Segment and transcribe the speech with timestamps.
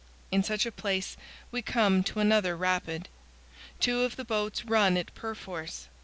[0.31, 1.15] In such a place
[1.51, 3.07] we come to another rapid.
[3.79, 5.89] Two of the boats run it perforce.